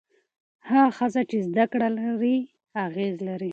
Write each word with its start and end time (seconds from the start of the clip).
هغه 0.69 0.89
ښځه 0.97 1.21
چې 1.29 1.37
زده 1.47 1.65
کړه 1.71 1.87
لري، 1.99 2.37
اغېز 2.85 3.15
لري. 3.27 3.49